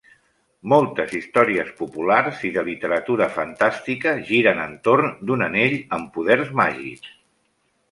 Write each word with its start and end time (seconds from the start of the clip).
Moltes 0.71 1.11
històries 1.19 1.69
populars 1.81 2.39
i 2.49 2.51
de 2.55 2.63
literatura 2.71 3.29
fantàstica 3.37 4.15
giren 4.31 4.63
entorn 4.65 5.15
d'un 5.29 5.47
anell 5.51 5.79
amb 6.01 6.13
poders 6.19 6.53
màgics. 6.65 7.17